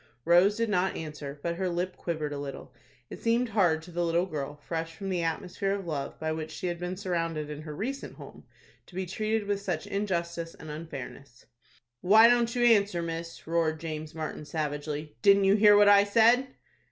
Rose 0.25 0.57
did 0.57 0.67
not 0.69 0.95
answer, 0.97 1.39
but 1.43 1.57
her 1.57 1.69
lip 1.69 1.95
quivered 1.95 2.33
a 2.33 2.39
little. 2.39 2.73
It 3.11 3.21
seemed 3.21 3.49
hard 3.49 3.83
to 3.83 3.91
the 3.91 4.03
little 4.03 4.25
girl, 4.25 4.55
fresh 4.55 4.95
from 4.95 5.09
the 5.09 5.21
atmosphere 5.21 5.73
of 5.73 5.85
love 5.85 6.19
by 6.19 6.31
which 6.31 6.49
she 6.49 6.65
had 6.65 6.79
been 6.79 6.97
surrounded 6.97 7.51
in 7.51 7.61
her 7.61 7.75
recent 7.75 8.15
home, 8.15 8.43
to 8.87 8.95
be 8.95 9.05
treated 9.05 9.45
with 9.45 9.61
such 9.61 9.85
injustice 9.85 10.55
and 10.55 10.71
unfairness. 10.71 11.45
"Why 12.01 12.27
don't 12.27 12.55
you 12.55 12.63
answer, 12.65 13.03
miss?" 13.03 13.45
roared 13.45 13.79
James 13.79 14.15
Martin, 14.15 14.43
savagely. 14.43 15.17
"Didn't 15.21 15.43
you 15.43 15.53
hear 15.53 15.77
what 15.77 15.87
I 15.87 16.03
said?" 16.03 16.47